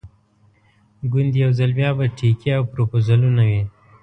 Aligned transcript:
ګوندې 1.11 1.37
یو 1.43 1.51
ځل 1.59 1.71
بیا 1.79 1.89
به 1.97 2.05
ټیکې 2.17 2.49
او 2.57 2.63
پروپوزلونه 2.71 3.41
وي. 3.49 3.61